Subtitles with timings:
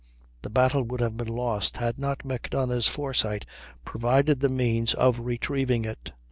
[0.41, 3.45] The battle would have been lost had not Macdonough's foresight
[3.85, 6.11] provided the means of retrieving it.